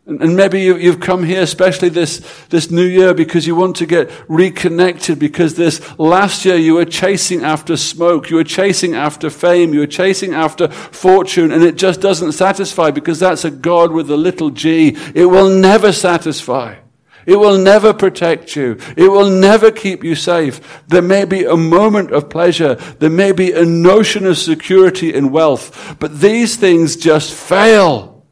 [0.06, 3.86] And, maybe you, you've come here, especially this, this new year, because you want to
[3.86, 9.30] get reconnected, because this last year you were chasing after smoke, you were chasing after
[9.30, 13.92] fame, you were chasing after fortune, and it just doesn't satisfy because that's a God
[13.92, 14.96] with a little g.
[15.14, 16.79] It will never satisfy.
[17.26, 18.78] It will never protect you.
[18.96, 20.83] It will never keep you safe.
[20.88, 22.74] There may be a moment of pleasure.
[22.74, 28.24] There may be a notion of security and wealth, but these things just fail.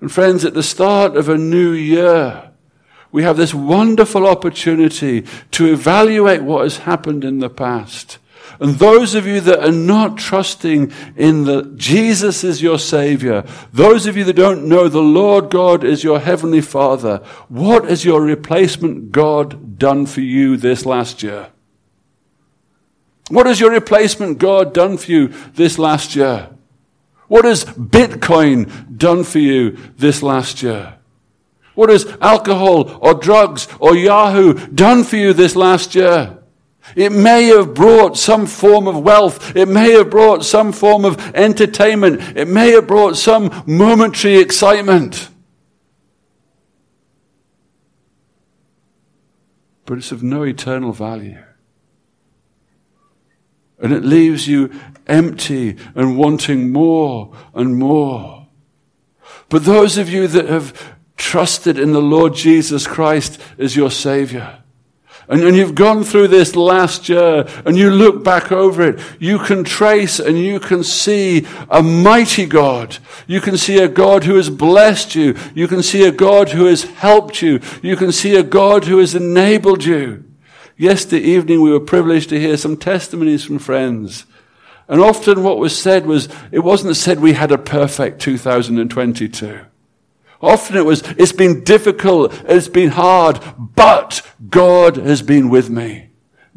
[0.00, 2.52] And friends, at the start of a new year,
[3.10, 8.18] we have this wonderful opportunity to evaluate what has happened in the past
[8.60, 14.06] and those of you that are not trusting in the Jesus is your Savior, those
[14.06, 18.22] of you that don't know the Lord God is your Heavenly Father, what has your
[18.22, 21.48] replacement God done for you this last year?
[23.30, 26.48] What has your replacement God done for you this last year?
[27.28, 30.94] What has Bitcoin done for you this last year?
[31.74, 36.37] What has alcohol or drugs or Yahoo done for you this last year?
[36.96, 39.56] It may have brought some form of wealth.
[39.56, 42.36] It may have brought some form of entertainment.
[42.36, 45.28] It may have brought some momentary excitement.
[49.84, 51.42] But it's of no eternal value.
[53.80, 54.70] And it leaves you
[55.06, 58.48] empty and wanting more and more.
[59.48, 64.62] But those of you that have trusted in the Lord Jesus Christ as your Savior,
[65.28, 69.38] and, and you've gone through this last year and you look back over it, you
[69.38, 72.96] can trace and you can see a mighty God.
[73.26, 75.36] You can see a God who has blessed you.
[75.54, 77.60] You can see a God who has helped you.
[77.82, 80.24] You can see a God who has enabled you.
[80.78, 84.24] Yesterday evening we were privileged to hear some testimonies from friends.
[84.88, 89.60] And often what was said was, it wasn't said we had a perfect 2022.
[90.40, 96.10] Often it was, it's been difficult, it's been hard, but God has been with me.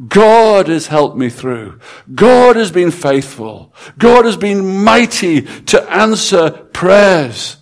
[0.07, 1.79] God has helped me through.
[2.13, 3.73] God has been faithful.
[3.97, 7.57] God has been mighty to answer prayers.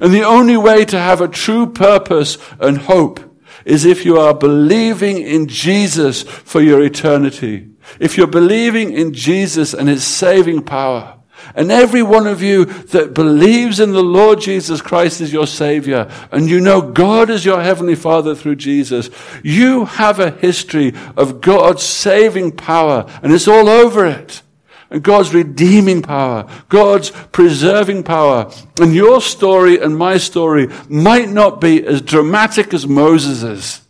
[0.00, 3.20] And the only way to have a true purpose and hope
[3.64, 7.68] is if you are believing in Jesus for your eternity.
[7.98, 11.17] If you're believing in Jesus and his saving power.
[11.54, 16.10] And every one of you that believes in the Lord Jesus Christ as your Savior,
[16.30, 19.10] and you know God is your Heavenly Father through Jesus,
[19.42, 24.42] you have a history of God's saving power, and it's all over it.
[24.90, 28.50] And God's redeeming power, God's preserving power.
[28.80, 33.82] And your story and my story might not be as dramatic as Moses's.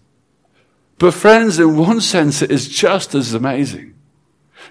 [0.98, 3.94] But friends, in one sense, it is just as amazing.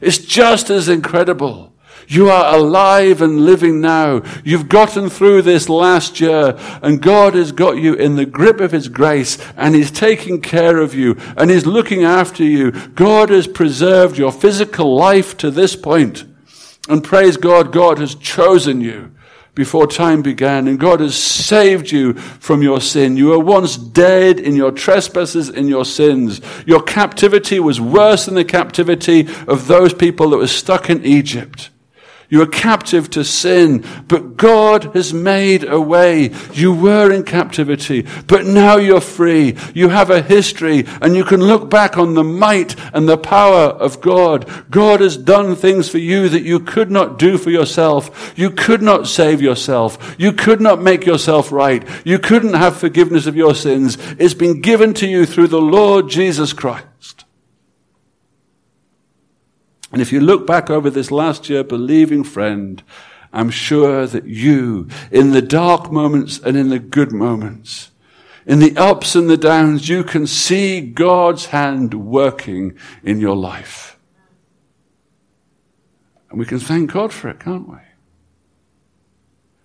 [0.02, 1.74] It's just as incredible.
[2.10, 4.24] You are alive and living now.
[4.46, 8.72] You've gotten through this last year and God has got you in the grip of
[8.72, 12.72] His grace and He's taking care of you and He's looking after you.
[12.72, 16.24] God has preserved your physical life to this point.
[16.88, 19.12] And praise God, God has chosen you
[19.54, 23.18] before time began, and God has saved you from your sin.
[23.18, 26.40] You were once dead in your trespasses, in your sins.
[26.68, 31.72] Your captivity was worse than the captivity of those people that were stuck in Egypt.
[32.30, 36.34] You were captive to sin, but God has made a way.
[36.52, 39.56] You were in captivity, but now you're free.
[39.74, 43.68] You have a history and you can look back on the might and the power
[43.68, 44.50] of God.
[44.70, 48.34] God has done things for you that you could not do for yourself.
[48.36, 50.16] You could not save yourself.
[50.18, 51.88] You could not make yourself right.
[52.04, 53.98] You couldn't have forgiveness of your sins.
[54.20, 56.87] It's been given to you through the Lord Jesus Christ.
[59.98, 62.84] And if you look back over this last year, believing friend,
[63.34, 67.90] I'm sure that you, in the dark moments and in the good moments,
[68.46, 73.98] in the ups and the downs, you can see God's hand working in your life.
[76.30, 77.78] And we can thank God for it, can't we?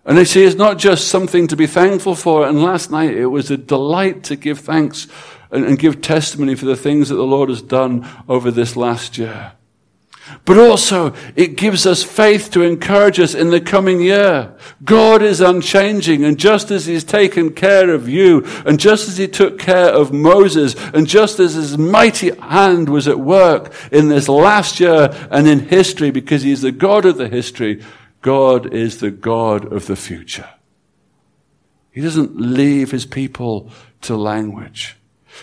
[0.07, 2.47] And you see, it's not just something to be thankful for.
[2.47, 5.09] And last night it was a delight to give thanks
[5.51, 9.19] and, and give testimony for the things that the Lord has done over this last
[9.19, 9.53] year.
[10.45, 14.55] But also, it gives us faith to encourage us in the coming year.
[14.85, 19.29] God is unchanging, and just as He's taken care of you, and just as He
[19.29, 24.29] took care of Moses, and just as His mighty hand was at work in this
[24.29, 27.83] last year and in history, because He's the God of the history,
[28.21, 30.49] God is the God of the future.
[31.91, 33.71] He doesn't leave His people
[34.03, 34.97] to language.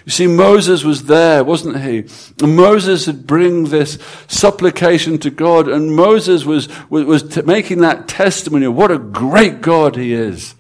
[0.06, 2.06] You see, Moses was there, wasn't he?
[2.42, 7.80] And Moses had bring this supplication to God, and Moses was, was, was t- making
[7.80, 10.56] that testimony of what a great God he is.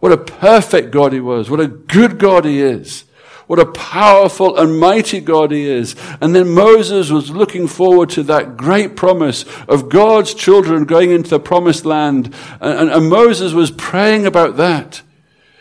[0.00, 1.48] What a perfect God he was.
[1.48, 3.04] What a good God he is.
[3.46, 5.96] What a powerful and mighty God he is.
[6.20, 11.30] And then Moses was looking forward to that great promise of God's children going into
[11.30, 12.34] the promised land.
[12.60, 15.02] And, and, and Moses was praying about that.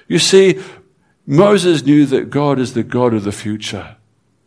[0.08, 0.62] You see,
[1.26, 3.98] Moses knew that God is the God of the future.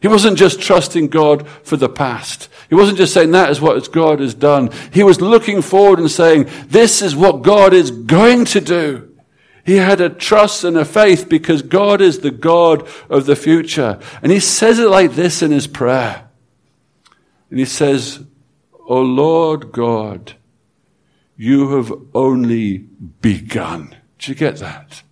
[0.01, 2.49] He wasn't just trusting God for the past.
[2.69, 4.71] He wasn't just saying that is what God has done.
[4.93, 9.17] He was looking forward and saying, this is what God is going to do.
[9.65, 13.99] He had a trust and a faith because God is the God of the future.
[14.23, 16.29] And he says it like this in his prayer.
[17.51, 18.25] And he says,
[18.89, 20.35] O Lord God,
[21.37, 23.97] you have only begun.
[24.19, 25.03] Did you get that?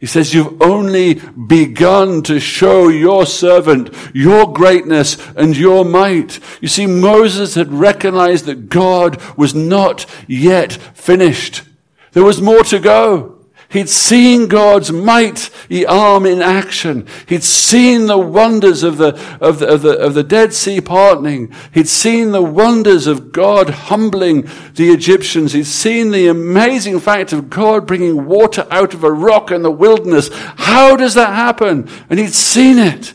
[0.00, 6.40] He says, you've only begun to show your servant your greatness and your might.
[6.62, 11.62] You see, Moses had recognized that God was not yet finished.
[12.12, 13.39] There was more to go.
[13.70, 17.06] He'd seen God's mighty arm in action.
[17.28, 21.54] He'd seen the wonders of the, of the, of the, of the Red Sea parting.
[21.72, 25.52] He'd seen the wonders of God humbling the Egyptians.
[25.52, 29.70] He'd seen the amazing fact of God bringing water out of a rock in the
[29.70, 30.30] wilderness.
[30.32, 31.88] How does that happen?
[32.10, 33.14] And he'd seen it.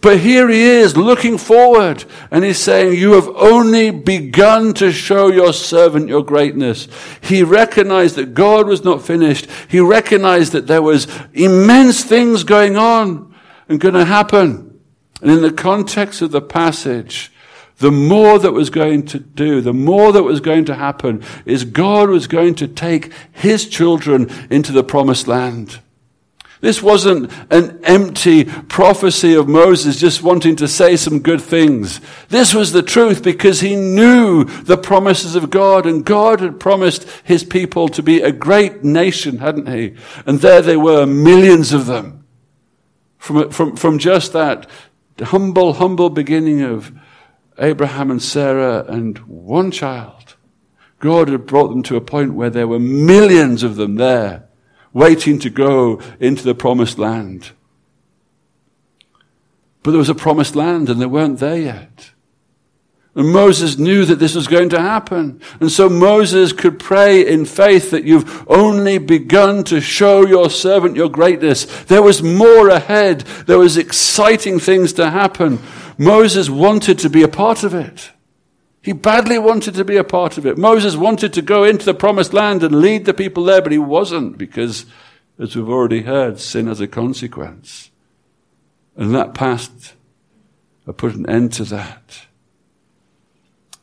[0.00, 5.28] But here he is looking forward and he's saying, you have only begun to show
[5.28, 6.88] your servant your greatness.
[7.20, 9.46] He recognized that God was not finished.
[9.68, 13.34] He recognized that there was immense things going on
[13.68, 14.80] and going to happen.
[15.20, 17.30] And in the context of the passage,
[17.76, 21.64] the more that was going to do, the more that was going to happen is
[21.64, 25.80] God was going to take his children into the promised land.
[26.60, 32.02] This wasn't an empty prophecy of Moses just wanting to say some good things.
[32.28, 37.06] This was the truth because he knew the promises of God and God had promised
[37.24, 39.94] his people to be a great nation, hadn't he?
[40.26, 42.26] And there they were, millions of them.
[43.16, 44.68] From, from, from just that
[45.18, 46.92] humble, humble beginning of
[47.58, 50.36] Abraham and Sarah and one child.
[50.98, 54.49] God had brought them to a point where there were millions of them there
[54.92, 57.50] waiting to go into the promised land.
[59.82, 62.10] But there was a promised land and they weren't there yet.
[63.14, 65.40] And Moses knew that this was going to happen.
[65.58, 70.96] And so Moses could pray in faith that you've only begun to show your servant
[70.96, 71.64] your greatness.
[71.84, 73.22] There was more ahead.
[73.46, 75.58] There was exciting things to happen.
[75.98, 78.10] Moses wanted to be a part of it.
[78.82, 80.56] He badly wanted to be a part of it.
[80.56, 83.78] Moses wanted to go into the promised land and lead the people there, but he
[83.78, 84.86] wasn't because,
[85.38, 87.90] as we've already heard, sin has a consequence.
[88.96, 89.94] And that past,
[90.88, 92.26] I put an end to that.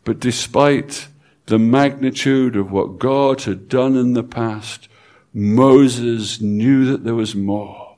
[0.04, 1.08] But despite
[1.46, 4.90] the magnitude of what God had done in the past,
[5.34, 7.98] Moses knew that there was more.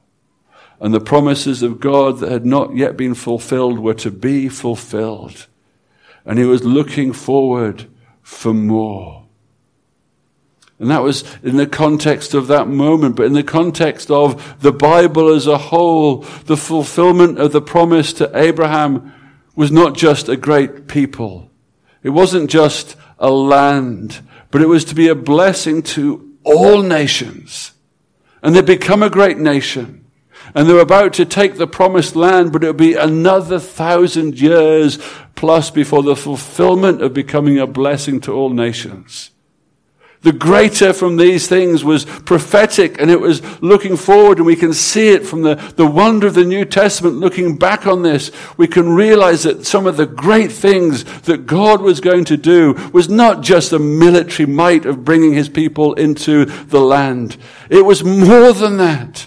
[0.81, 5.47] And the promises of God that had not yet been fulfilled were to be fulfilled.
[6.29, 7.87] And he was looking forward
[8.21, 9.25] for more.
[10.77, 14.71] And that was in the context of that moment, but in the context of the
[14.71, 19.11] Bible as a whole, the fulfillment of the promise to Abraham
[19.55, 21.49] was not just a great people.
[22.03, 24.21] It wasn't just a land,
[24.51, 27.71] but it was to be a blessing to all nations.
[28.43, 29.98] And they become a great nation.
[30.55, 34.97] And they're about to take the promised land, but it'll be another thousand years
[35.35, 39.31] plus before the fulfillment of becoming a blessing to all nations.
[40.21, 44.73] The greater from these things was prophetic and it was looking forward and we can
[44.73, 48.29] see it from the, the wonder of the New Testament looking back on this.
[48.57, 52.73] We can realize that some of the great things that God was going to do
[52.91, 57.37] was not just the military might of bringing his people into the land.
[57.69, 59.25] It was more than that.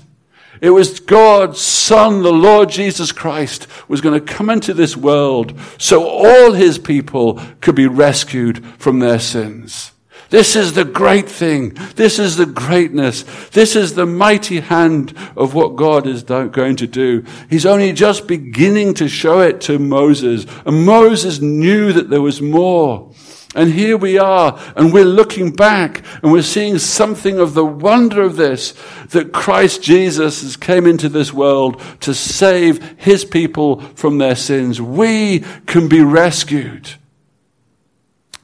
[0.63, 5.59] It was God's Son, the Lord Jesus Christ, was going to come into this world
[5.77, 9.91] so all his people could be rescued from their sins.
[10.31, 11.71] This is the great thing.
[11.97, 13.25] This is the greatness.
[13.51, 17.25] This is the mighty hand of what God is going to do.
[17.51, 20.47] He's only just beginning to show it to Moses.
[20.65, 23.13] And Moses knew that there was more.
[23.55, 28.23] And here we are, and we're looking back, and we're seeing something of the wonder
[28.23, 28.75] of this,
[29.11, 34.81] that Christ Jesus has came into this world to save his people from their sins.
[34.81, 36.95] We can be rescued.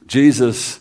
[0.05, 0.79] Jesus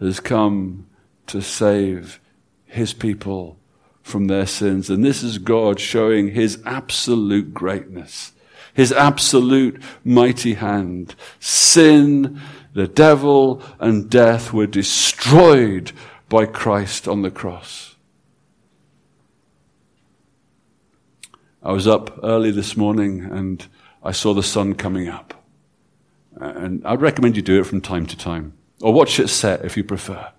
[0.00, 0.86] has come
[1.28, 2.20] to save
[2.66, 3.56] his people
[4.02, 4.90] from their sins.
[4.90, 8.32] And this is God showing his absolute greatness,
[8.74, 11.14] his absolute mighty hand.
[11.38, 12.40] Sin,
[12.72, 15.92] the devil, and death were destroyed
[16.28, 17.96] by Christ on the cross.
[21.62, 23.66] I was up early this morning and
[24.02, 25.34] I saw the sun coming up.
[26.36, 28.54] And I'd recommend you do it from time to time.
[28.80, 30.32] Or watch it set if you prefer.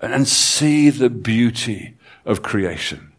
[0.00, 3.11] And see the beauty of creation.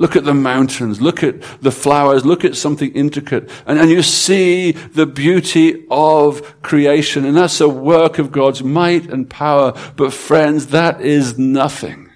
[0.00, 4.02] Look at the mountains, look at the flowers, look at something intricate, and, and you
[4.02, 7.26] see the beauty of creation.
[7.26, 9.74] And that's a work of God's might and power.
[9.96, 12.10] But friends, that is nothing.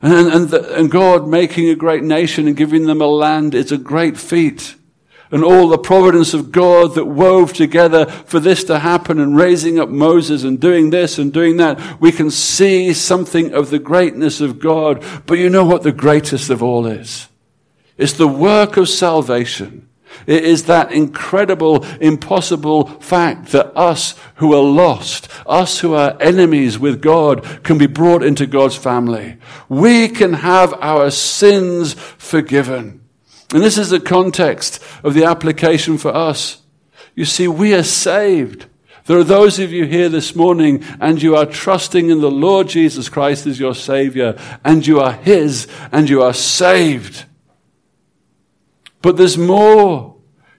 [0.00, 3.70] And, and, the, and God making a great nation and giving them a land is
[3.70, 4.76] a great feat
[5.30, 9.78] and all the providence of God that wove together for this to happen and raising
[9.78, 14.40] up Moses and doing this and doing that, we can see something of the greatness
[14.40, 15.04] of God.
[15.26, 17.28] But you know what the greatest of all is?
[17.96, 19.88] It's the work of salvation.
[20.26, 26.78] It is that incredible, impossible fact that us who are lost, us who are enemies
[26.78, 29.36] with God, can be brought into God's family.
[29.68, 33.05] We can have our sins forgiven.
[33.52, 36.62] And this is the context of the application for us.
[37.14, 38.66] You see, we are saved.
[39.06, 42.68] There are those of you here this morning and you are trusting in the Lord
[42.68, 47.24] Jesus Christ as your Savior and you are His and you are saved.
[49.02, 50.15] But there's more.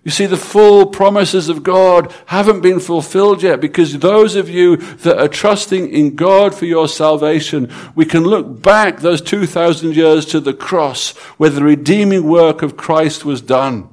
[0.08, 4.78] You see, the full promises of God haven't been fulfilled yet because those of you
[4.78, 10.26] that are trusting in God for your salvation, we can look back those 2,000 years
[10.28, 13.89] to the cross where the redeeming work of Christ was done.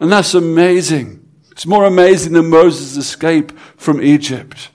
[0.00, 1.24] And that's amazing.
[1.52, 4.70] It's more amazing than Moses' escape from Egypt.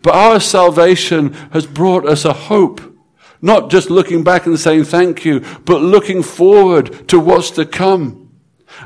[0.00, 2.80] But our salvation has brought us a hope.
[3.42, 8.27] Not just looking back and saying thank you, but looking forward to what's to come.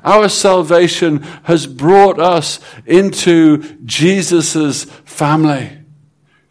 [0.05, 5.81] Our salvation has brought us into Jesus' family.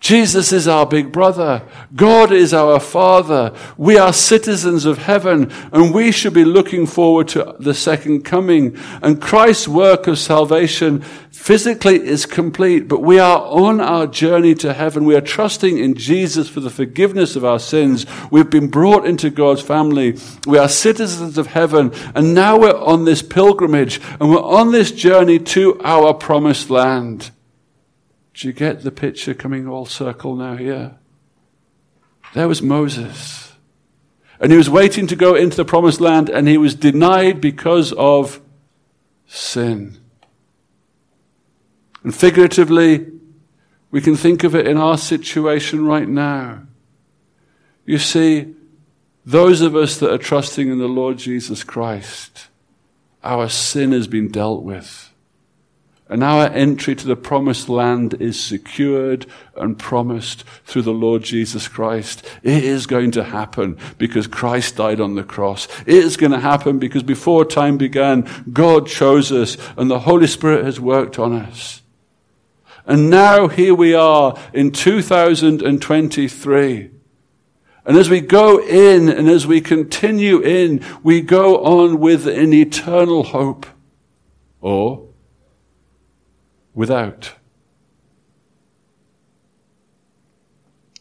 [0.01, 1.61] Jesus is our big brother.
[1.95, 3.53] God is our father.
[3.77, 8.75] We are citizens of heaven and we should be looking forward to the second coming.
[9.03, 14.73] And Christ's work of salvation physically is complete, but we are on our journey to
[14.73, 15.05] heaven.
[15.05, 18.07] We are trusting in Jesus for the forgiveness of our sins.
[18.31, 20.17] We've been brought into God's family.
[20.47, 24.91] We are citizens of heaven and now we're on this pilgrimage and we're on this
[24.91, 27.29] journey to our promised land.
[28.41, 30.95] Do you get the picture coming all circle now here?
[32.33, 33.53] There was Moses.
[34.39, 37.93] And he was waiting to go into the promised land and he was denied because
[37.93, 38.41] of
[39.27, 39.99] sin.
[42.01, 43.05] And figuratively,
[43.91, 46.63] we can think of it in our situation right now.
[47.85, 48.55] You see,
[49.23, 52.47] those of us that are trusting in the Lord Jesus Christ,
[53.23, 55.10] our sin has been dealt with.
[56.11, 61.69] And our entry to the promised land is secured and promised through the Lord Jesus
[61.69, 62.25] Christ.
[62.43, 65.69] It is going to happen because Christ died on the cross.
[65.85, 70.27] It is going to happen because before time began, God chose us and the Holy
[70.27, 71.81] Spirit has worked on us.
[72.85, 76.91] And now here we are in 2023.
[77.85, 82.51] And as we go in and as we continue in, we go on with an
[82.51, 83.65] eternal hope.
[84.59, 85.07] Or
[86.73, 87.33] without.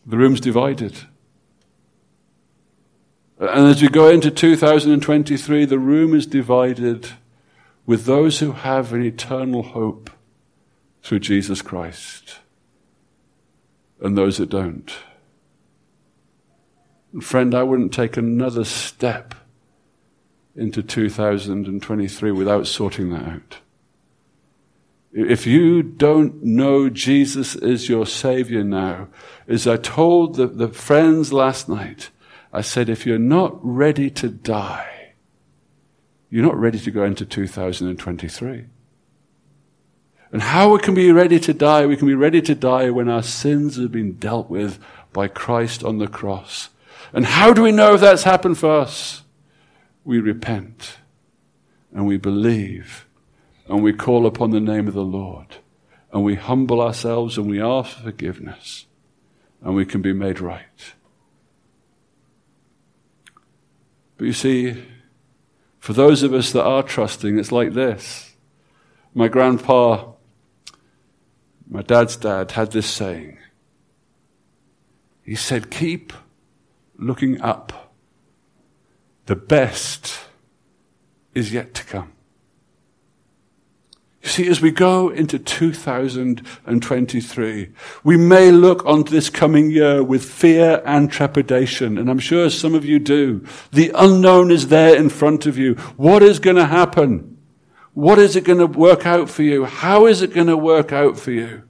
[0.07, 1.07] The room's divided.
[3.39, 7.11] And as we go into 2023, the room is divided
[7.87, 10.11] with those who have an eternal hope
[11.03, 12.41] through Jesus Christ
[14.01, 14.95] and those that don't.
[17.13, 19.35] And friend, I wouldn't take another step
[20.55, 23.59] into 2023 without sorting that out.
[25.13, 29.09] If you don't know Jesus is your Savior now,
[29.49, 32.11] as I told the, the friends last night,
[32.53, 35.15] I said, if you're not ready to die,
[36.31, 38.67] you're not ready to go into 2023.
[40.33, 41.87] And how we can be ready to die?
[41.87, 44.79] We can be ready to die when our sins have been dealt with
[45.13, 46.71] by Christ on the cross.
[47.13, 49.23] And how do we know if that's happened for us?
[50.05, 50.99] We repent
[51.93, 53.07] and we believe
[53.71, 55.59] and we call upon the name of the Lord
[56.13, 58.87] and we humble ourselves and we ask for forgiveness
[59.63, 60.95] and we can be made right.
[64.17, 64.83] But you see,
[65.79, 68.35] for those of us that are trusting, it's like this.
[69.15, 70.15] My grandpa,
[71.69, 73.39] my dad's dad, had this saying.
[75.23, 76.13] He said, Keep
[76.97, 77.95] looking up.
[79.27, 80.19] The best
[81.35, 82.13] is yet to come.
[84.23, 87.73] You see, as we go into 2023,
[88.05, 92.75] we may look on this coming year with fear and trepidation, and I'm sure some
[92.75, 93.43] of you do.
[93.73, 95.77] The unknown is there in front of you.
[95.97, 97.39] What is going to happen?
[97.95, 99.65] What is it going to work out for you?
[99.65, 101.63] How is it going to work out for you?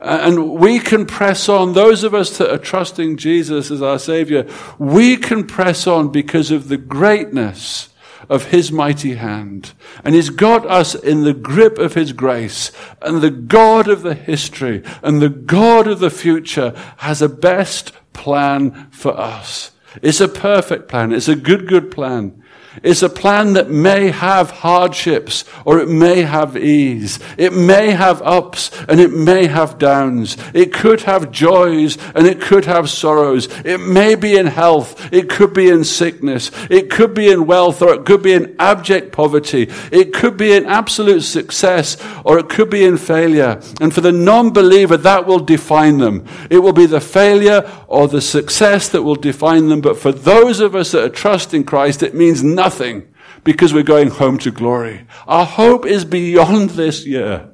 [0.00, 4.48] And we can press on, those of us that are trusting Jesus as our Savior,
[4.78, 7.90] we can press on because of the greatness
[8.28, 9.72] of his mighty hand.
[10.04, 12.72] And he's got us in the grip of his grace.
[13.02, 17.92] And the God of the history and the God of the future has a best
[18.12, 19.72] plan for us.
[20.02, 21.12] It's a perfect plan.
[21.12, 22.42] It's a good, good plan.
[22.82, 27.18] It's a plan that may have hardships or it may have ease.
[27.38, 30.36] It may have ups and it may have downs.
[30.52, 33.48] It could have joys and it could have sorrows.
[33.64, 35.12] It may be in health.
[35.12, 36.50] It could be in sickness.
[36.70, 39.70] It could be in wealth or it could be in abject poverty.
[39.90, 43.60] It could be in absolute success or it could be in failure.
[43.80, 46.26] And for the non-believer, that will define them.
[46.50, 49.80] It will be the failure or the success that will define them.
[49.80, 53.14] But for those of us that are trusting Christ, it means nothing nothing
[53.44, 55.06] because we're going home to glory.
[55.28, 57.48] Our hope is beyond this year.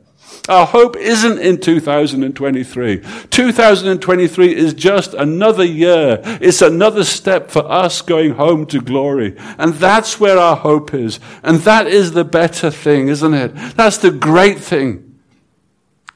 [0.48, 3.02] Our hope isn't in 2023.
[3.28, 6.18] 2023 is just another year.
[6.40, 9.36] It's another step for us going home to glory.
[9.58, 11.20] And that's where our hope is.
[11.42, 13.54] And that is the better thing, isn't it?
[13.76, 15.20] That's the great thing.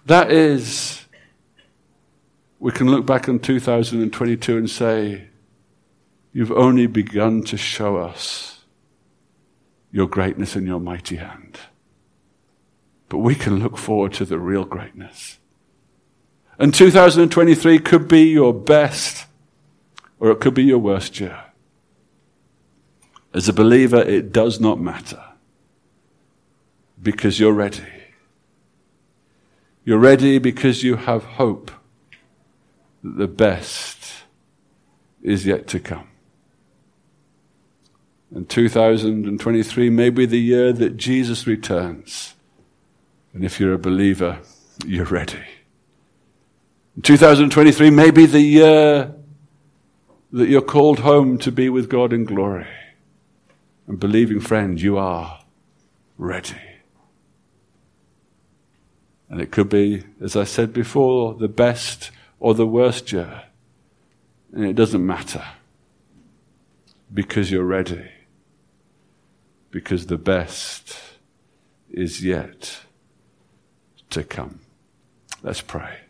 [0.07, 1.05] That is,
[2.59, 5.29] we can look back on 2022 and say,
[6.33, 8.56] you've only begun to show us
[9.91, 11.59] your greatness and your mighty hand.
[13.09, 15.39] But we can look forward to the real greatness.
[16.59, 19.27] And 2023 could be your best
[20.19, 21.39] or it could be your worst year.
[23.35, 25.23] As a believer, it does not matter
[27.03, 27.83] because you're ready.
[29.85, 31.71] You're ready because you have hope
[33.03, 34.25] that the best
[35.23, 36.09] is yet to come.
[38.37, 42.35] And 2023 may be the year that Jesus returns.
[43.33, 44.41] And if you're a believer,
[44.85, 45.41] you're ready.
[47.03, 49.15] 2023 may be the year
[50.33, 52.67] that you're called home to be with God in glory.
[53.87, 55.41] And believing friend, you are
[56.19, 56.61] ready.
[59.31, 63.45] And it could be, as I said before, the best or the worst year.
[64.53, 65.43] And it doesn't matter
[67.15, 68.11] because you're ready.
[69.77, 70.97] Because the best
[71.91, 72.81] is yet
[74.09, 74.61] to come.
[75.43, 76.06] Let's pray.